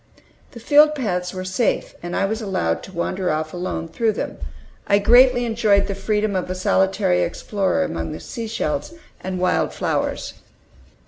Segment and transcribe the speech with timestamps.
[0.53, 4.39] The field paths were safe, and I was allowed to wander off alone through them.
[4.87, 10.33] I greatly enjoyed the freedom of a solitary explorer among the seashells and wild flowers.